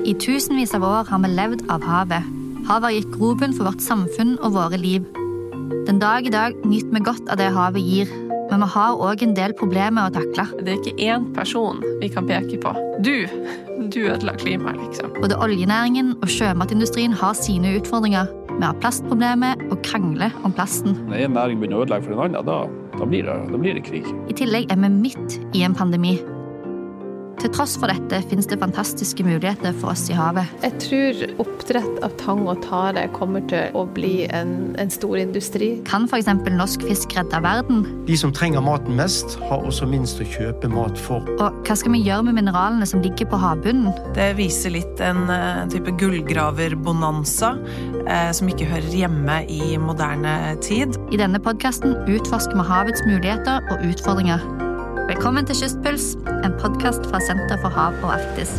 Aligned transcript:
I 0.00 0.14
tusenvis 0.16 0.72
av 0.74 0.84
år 0.86 1.08
har 1.10 1.20
vi 1.20 1.28
levd 1.28 1.66
av 1.72 1.84
havet. 1.84 2.24
Havet 2.68 2.86
har 2.86 2.94
gitt 2.94 3.10
grobunn 3.12 3.52
for 3.56 3.68
vårt 3.68 3.82
samfunn 3.84 4.38
og 4.40 4.54
våre 4.54 4.78
liv. 4.80 5.04
Den 5.88 6.00
dag 6.00 6.24
i 6.26 6.32
dag 6.32 6.56
nyter 6.64 6.94
vi 6.94 7.02
godt 7.04 7.28
av 7.28 7.36
det 7.40 7.50
havet 7.52 7.84
gir, 7.84 8.12
men 8.50 8.64
vi 8.64 8.68
har 8.74 8.96
òg 8.96 9.24
en 9.26 9.36
del 9.36 9.54
problemer 9.58 10.08
å 10.08 10.14
takle. 10.14 10.46
Det 10.60 10.72
er 10.72 10.80
ikke 10.80 11.04
én 11.04 11.28
person 11.36 11.84
vi 12.00 12.08
kan 12.12 12.28
peke 12.30 12.60
på. 12.62 12.72
Du! 13.04 13.28
Du 13.90 14.02
ødela 14.06 14.36
klimaet, 14.38 14.80
liksom. 14.80 15.12
Både 15.20 15.38
oljenæringen 15.40 16.14
og 16.20 16.28
sjømatindustrien 16.32 17.16
har 17.16 17.36
sine 17.36 17.74
utfordringer. 17.78 18.28
Vi 18.50 18.64
har 18.64 18.76
plastproblemet 18.80 19.64
og 19.70 19.80
krangler 19.84 20.34
om 20.44 20.52
plasten. 20.52 20.96
Når 21.08 21.26
en 21.26 21.38
næring 21.38 21.62
begynner 21.62 21.80
å 21.80 21.86
ødelegge 21.86 22.08
for 22.08 22.16
en 22.16 22.26
annen, 22.26 22.44
da, 22.46 22.58
da, 22.98 23.08
blir 23.08 23.24
det, 23.28 23.38
da 23.52 23.62
blir 23.62 23.80
det 23.80 23.86
krig. 23.88 24.08
I 24.28 24.36
tillegg 24.36 24.70
er 24.72 24.80
vi 24.84 24.92
midt 25.00 25.40
i 25.56 25.64
en 25.66 25.76
pandemi. 25.76 26.18
Til 27.40 27.52
tross 27.54 27.76
for 27.80 27.88
dette 27.88 28.20
finnes 28.28 28.48
det 28.50 28.58
fantastiske 28.60 29.24
muligheter 29.24 29.72
for 29.80 29.94
oss 29.94 30.02
i 30.12 30.16
havet. 30.16 30.48
Jeg 30.60 30.76
tror 30.84 31.22
oppdrett 31.46 32.02
av 32.04 32.12
tang 32.20 32.42
og 32.50 32.60
tare 32.66 33.06
kommer 33.14 33.44
til 33.48 33.72
å 33.76 33.86
bli 33.88 34.26
en, 34.28 34.74
en 34.80 34.92
stor 34.92 35.16
industri. 35.22 35.70
Kan 35.88 36.04
f.eks. 36.10 36.28
norsk 36.52 36.84
fisk 36.84 37.16
redde 37.16 37.40
verden? 37.40 37.82
De 38.08 38.18
som 38.20 38.34
trenger 38.36 38.64
maten 38.64 38.98
mest, 38.98 39.38
har 39.48 39.64
også 39.64 39.88
minst 39.88 40.20
å 40.20 40.28
kjøpe 40.28 40.68
mat 40.72 41.00
for. 41.00 41.24
Og 41.38 41.64
hva 41.64 41.78
skal 41.78 41.96
vi 41.96 42.04
gjøre 42.04 42.28
med 42.28 42.42
mineralene 42.42 42.88
som 42.88 43.00
ligger 43.04 43.30
på 43.32 43.40
havbunnen? 43.40 43.94
Det 44.16 44.34
viser 44.36 44.76
litt 44.76 45.00
en 45.04 45.24
uh, 45.32 45.64
type 45.72 45.96
gullgraverbonanza 46.00 47.54
eh, 48.04 48.30
som 48.36 48.52
ikke 48.52 48.68
hører 48.68 48.96
hjemme 49.04 49.42
i 49.48 49.76
moderne 49.80 50.58
tid. 50.64 51.00
I 51.08 51.20
denne 51.20 51.40
podkasten 51.40 51.96
utforsker 52.04 52.60
vi 52.60 52.68
havets 52.68 53.06
muligheter 53.08 53.64
og 53.72 53.86
utfordringer. 53.88 54.44
Velkommen 55.10 55.42
til 55.46 55.56
Kystpuls, 55.58 56.12
en 56.46 56.52
podkast 56.60 57.02
fra 57.10 57.18
Senter 57.26 57.58
for 57.58 57.74
hav 57.74 57.96
og 58.04 58.12
Arktis. 58.14 58.52